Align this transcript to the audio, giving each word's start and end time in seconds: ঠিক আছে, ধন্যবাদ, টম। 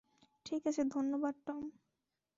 ঠিক 0.45 0.61
আছে, 0.67 0.81
ধন্যবাদ, 0.91 1.35
টম। 1.45 1.63